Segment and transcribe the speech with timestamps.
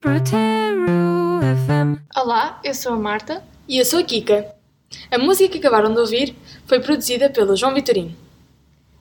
[0.00, 2.00] Brotero FM.
[2.16, 3.42] Olá, eu sou a Marta.
[3.66, 4.46] E eu sou a Kika.
[5.10, 6.36] A música que acabaram de ouvir
[6.66, 8.14] foi produzida pelo João Vitorino.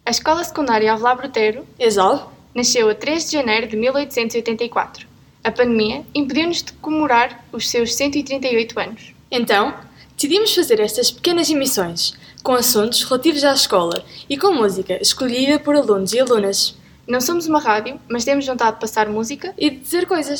[0.03, 5.07] A Escola Secundária Alvalá Brotero Exal, nasceu a 3 de janeiro de 1884.
[5.43, 9.13] A pandemia impediu-nos de comemorar os seus 138 anos.
[9.29, 9.75] então,
[10.15, 15.75] decidimos fazer estas pequenas emissões com assuntos relativos à escola e com música escolhida por
[15.75, 16.75] alunos e alunas
[17.07, 20.39] Não somos uma rádio, mas temos vontade de passar música e de dizer coisas.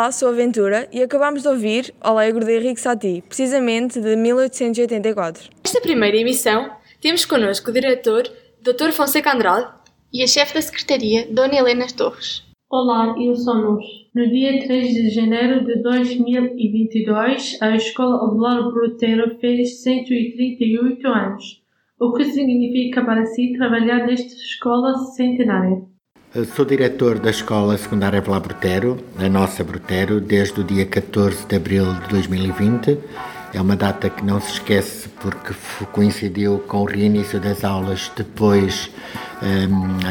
[0.00, 5.50] Olá, sou a Ventura e acabamos de ouvir Alegro de Henrique Satie, precisamente de 1884.
[5.62, 6.70] Nesta primeira emissão,
[7.02, 8.22] temos connosco o diretor
[8.62, 8.92] Dr.
[8.92, 9.68] Fonseca Andrade
[10.10, 12.42] e a chefe da Secretaria, Dona Helena Torres.
[12.70, 13.84] Olá, eu somos.
[14.14, 21.62] No dia 3 de janeiro de 2022, a Escola Alvelar Brotero fez 138 anos.
[22.00, 25.89] O que significa para si trabalhar nesta escola centenária?
[26.54, 31.56] Sou diretor da Escola Secundária Vila Brotero, a nossa Brotero, desde o dia 14 de
[31.56, 32.96] abril de 2020.
[33.52, 35.52] É uma data que não se esquece porque
[35.90, 38.88] coincidiu com o reinício das aulas depois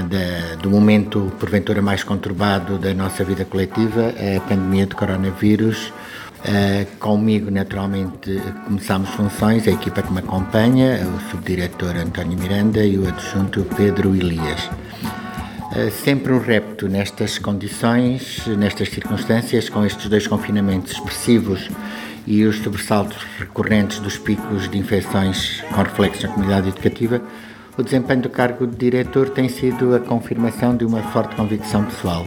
[0.09, 5.94] da- do momento, porventura, mais conturbado da nossa vida coletiva, a pandemia de coronavírus.
[6.39, 12.98] Uh, comigo, naturalmente, começámos funções, a equipa que me acompanha, o subdiretor António Miranda e
[12.98, 14.70] o adjunto Pedro Elias.
[15.72, 21.70] Uh, sempre um repto nestas condições, nestas circunstâncias, com estes dois confinamentos expressivos
[22.26, 27.22] e os sobressaltos recorrentes dos picos de infecções com reflexos na comunidade educativa,
[27.78, 32.26] o desempenho do cargo de diretor tem sido a confirmação de uma forte convicção pessoal.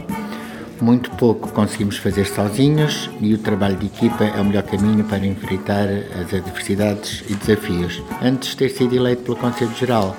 [0.81, 5.25] Muito pouco conseguimos fazer sozinhos e o trabalho de equipa é o melhor caminho para
[5.25, 5.89] enfrentar
[6.21, 8.03] as adversidades e desafios.
[8.21, 10.17] Antes de ter sido eleito pelo Conselho Geral,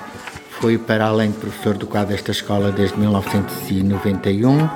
[0.60, 4.68] foi para além de professor do quadro desta escola desde 1991,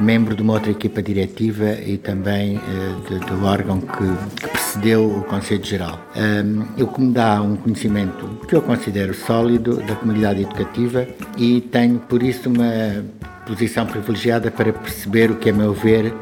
[0.00, 5.24] membro de uma outra equipa diretiva e também eh, do órgão que, que precedeu o
[5.24, 5.98] Conselho Geral.
[6.14, 11.06] Um, o que me dá um conhecimento que eu considero sólido da comunidade educativa
[11.36, 13.04] e tenho por isso uma
[13.46, 16.12] posição privilegiada para perceber o que, a meu ver,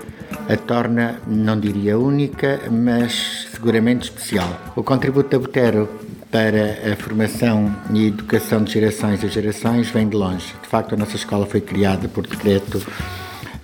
[0.49, 4.49] a torna, não diria única, mas seguramente especial.
[4.77, 5.89] O contributo da Botero
[6.35, 10.53] para a formação e educação de gerações a gerações vem de longe.
[10.61, 12.85] De facto, a nossa escola foi criada por decreto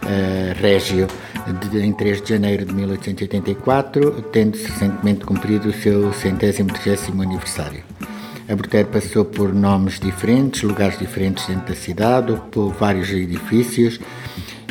[0.07, 1.09] eh, régio
[1.69, 7.83] de, em 3 de janeiro de 1884, tendo-se recentemente cumprido o seu centésimo trigésimo aniversário.
[8.49, 13.99] A Brutero passou por nomes diferentes, lugares diferentes dentro da cidade, ocupou vários edifícios,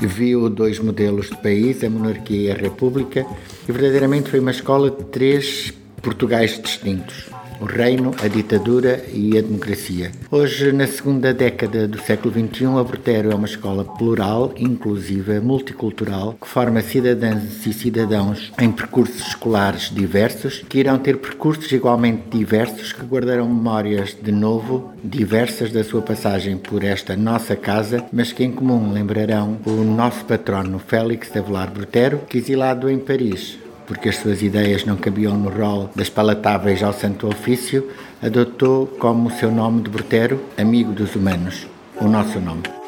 [0.02, 3.26] viu dois modelos de país, a monarquia e a república,
[3.68, 9.42] e verdadeiramente foi uma escola de três Portugais distintos o reino, a ditadura e a
[9.42, 10.12] democracia.
[10.32, 16.36] Hoje, na segunda década do século XXI, a Brotero é uma escola plural, inclusiva, multicultural,
[16.40, 22.94] que forma cidadãs e cidadãos em percursos escolares diversos, que irão ter percursos igualmente diversos,
[22.94, 28.44] que guardarão memórias de novo diversas da sua passagem por esta nossa casa, mas que
[28.44, 33.58] em comum lembrarão o nosso patrono Félix de Avelar Brotero, que exilado em Paris,
[33.90, 37.90] porque as suas ideias não cabiam no rol das palatáveis ao santo ofício,
[38.22, 41.66] adotou como seu nome de Brotero, amigo dos humanos,
[42.00, 42.79] o nosso nome.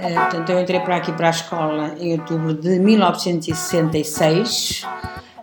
[0.00, 4.86] Portanto, eu entrei para aqui para a escola em outubro de 1966.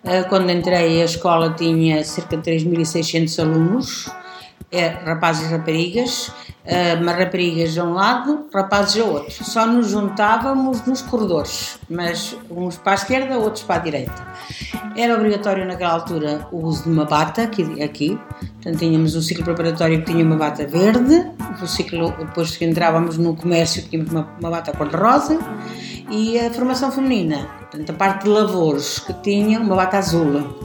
[0.04, 4.10] Eh, Quando entrei, a escola tinha cerca de 3.600 alunos,
[4.72, 6.32] eh, rapazes e raparigas,
[6.66, 9.44] eh, mas raparigas de um lado, rapazes ao outro.
[9.44, 14.28] Só nos juntávamos nos corredores, mas uns para a esquerda, outros para a direita.
[14.98, 18.20] Era obrigatório naquela altura o uso de uma bata, aqui, aqui.
[18.40, 21.24] Portanto, tínhamos o ciclo preparatório que tinha uma bata verde,
[21.62, 25.38] o ciclo, depois que entrávamos no comércio tínhamos uma, uma bata cor-de-rosa
[26.10, 30.58] e a formação feminina, portanto, a parte de lavouros que tinha uma bata azul.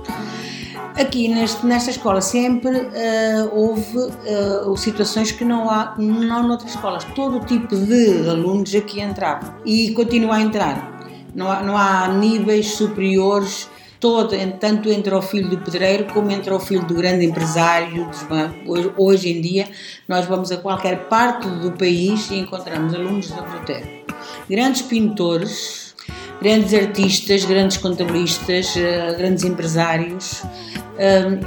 [0.99, 7.05] Aqui neste, nesta escola sempre uh, houve uh, situações que não há não noutras escolas.
[7.15, 11.01] Todo tipo de alunos aqui entravam e continua a entrar.
[11.35, 13.69] Não há, não há níveis superiores,
[14.03, 18.11] todo, tanto entre o filho do pedreiro como entre o filho do grande empresário.
[18.99, 19.69] Hoje, em dia,
[20.09, 23.89] nós vamos a qualquer parte do país e encontramos alunos da Brutero.
[24.51, 25.95] Grandes pintores,
[26.43, 30.43] grandes artistas, grandes contabilistas, eh, grandes empresários.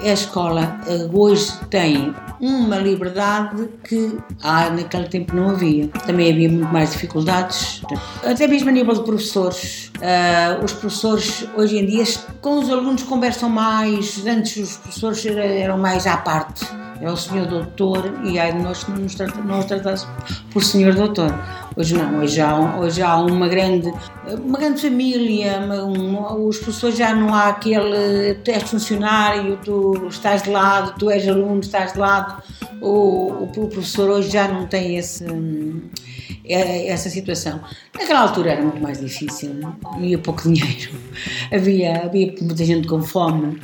[0.03, 5.87] A escola eh, hoje tem uma liberdade que ah, naquele tempo não havia.
[6.05, 7.81] Também havia muito mais dificuldades,
[8.23, 9.91] até mesmo a nível de professores.
[9.95, 12.03] Uh, os professores hoje em dia
[12.41, 16.65] com os alunos conversam mais, antes os professores eram mais à parte.
[17.01, 20.07] É o senhor doutor e aí nós não nos tratamos
[20.51, 21.33] por senhor doutor.
[21.75, 23.93] Hoje não, hoje há, hoje há uma grande,
[24.43, 30.07] uma grande família, uma, uma, os professores já não há aquele, tu és funcionário, tu
[30.07, 32.41] estás de lado, tu és aluno, estás de lado.
[32.81, 35.27] O, o professor hoje já não tem esse, é,
[36.47, 37.61] essa situação.
[37.93, 39.51] Naquela altura era muito mais difícil,
[39.85, 40.91] havia pouco dinheiro,
[41.51, 43.59] havia, havia muita gente com fome.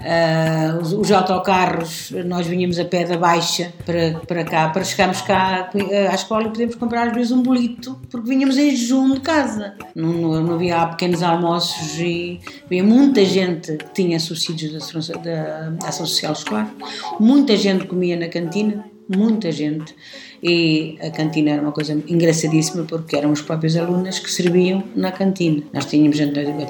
[0.00, 5.20] Uh, os, os, autocarros, nós vinhamos a pé da Baixa para, para cá, para chegarmos
[5.20, 5.70] cá
[6.10, 9.74] à escola e podemos comprar às vezes um bolito, porque vinhamos em jejum de casa.
[9.94, 15.70] Não, não, não havia pequenos almoços e havia muita gente que tinha subsídios da, da,
[15.70, 16.74] da Ação Social Escolar,
[17.18, 18.82] muita gente comia na cantina,
[19.16, 19.94] muita gente
[20.42, 25.12] e a cantina era uma coisa engraçadíssima porque eram os próprios alunos que serviam na
[25.12, 25.62] cantina.
[25.72, 26.16] Nós tínhamos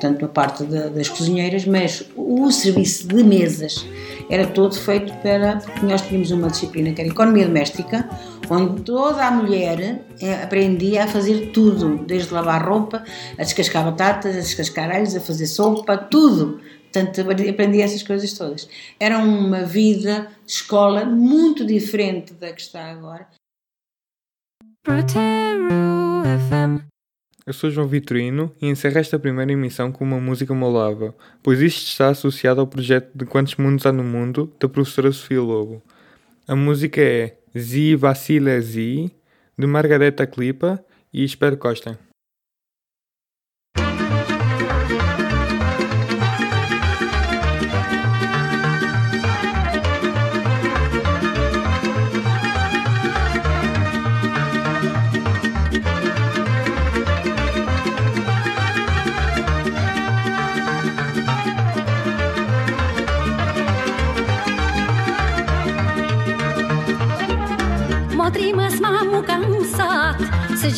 [0.00, 3.86] tanto a parte das cozinheiras, mas o serviço de mesas
[4.28, 5.56] era todo feito para.
[5.56, 8.08] porque nós tínhamos uma disciplina que era economia doméstica,
[8.48, 13.04] onde toda a mulher eh, aprendia a fazer tudo, desde lavar roupa,
[13.38, 16.60] a descascar batatas, a descascar alhos, a fazer sopa, tudo.
[16.92, 18.68] Portanto, aprendi essas coisas todas.
[18.98, 23.28] Era uma vida de escola muito diferente da que está agora.
[27.46, 31.86] Eu sou João Vitorino e encerro esta primeira emissão com uma música molável, pois isto
[31.86, 35.82] está associado ao projeto de Quantos Mundos Há no Mundo, da professora Sofia Lobo.
[36.46, 39.10] A música é Zi Vacila Zi,
[39.58, 41.96] de Margareta Clipa, e espero que gostem.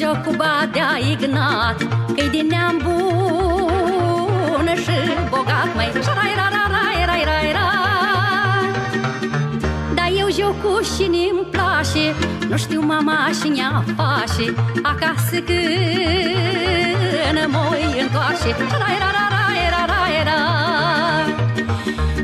[0.03, 1.77] Joc cu badea Ignat
[2.17, 4.99] Că-i din neam bun și
[5.31, 5.75] bogat.
[5.75, 5.89] Mai
[6.19, 7.69] rai ra ra ra ra ra ra
[9.95, 12.15] Dar eu jocul și mi place
[12.49, 18.49] Nu știu mama și nea face Acasă când mă întoarce.
[18.83, 19.45] Rai ra ra ra
[19.75, 20.41] ra ra ra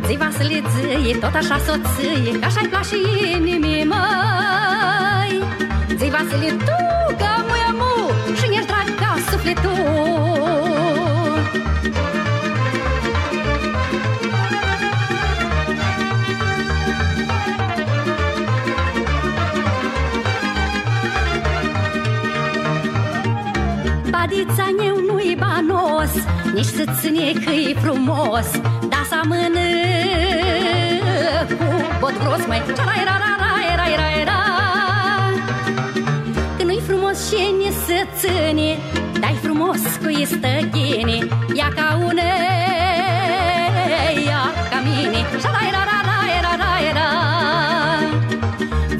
[0.06, 2.96] Zi Vasile ție, tot așa soție Că așa-i place
[3.34, 5.07] inimii măi
[5.98, 6.78] Zi Vasile, tu
[7.19, 7.38] că
[9.30, 10.06] sufletul.
[24.10, 26.12] Badița meu nu-i banos
[26.54, 28.50] Nici să ține că-i frumos
[28.88, 29.66] Dar să mână
[31.58, 31.64] cu
[32.00, 32.62] bot gros Mai
[33.04, 33.28] ra
[37.26, 38.70] cine se ține.
[39.20, 41.18] Dai frumos cu istăghine
[41.54, 42.32] Ia ca une,
[44.26, 45.18] ia ca mine.
[45.40, 47.08] Și la da, era, da, la da, era, la era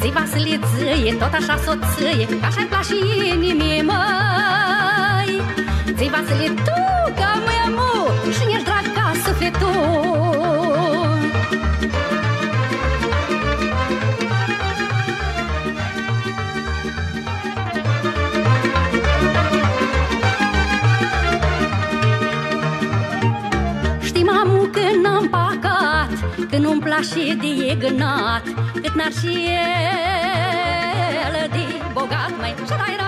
[0.01, 2.95] Zi vasiliție, tot așa soție Ca așa-i place
[3.33, 5.33] inimii măi.
[5.97, 6.81] Zi vasili tu
[26.51, 28.43] Când umpla și de egnat
[28.73, 29.49] Cât n-ar și
[31.27, 33.08] el de bogat mai Și era